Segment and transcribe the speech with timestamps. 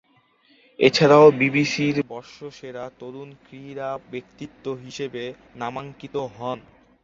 [0.79, 5.23] এছাড়াও বিবিসির বর্ষসেরা তরুণ ক্রীড়া ব্যক্তিত্ব হিসেবে
[5.55, 6.59] নামাঙ্কিত হন।